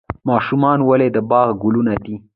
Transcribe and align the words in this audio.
ماشومان 0.29 0.79
ولې 0.89 1.07
د 1.11 1.17
باغ 1.31 1.47
ګلونه 1.61 1.93
دي؟ 2.03 2.15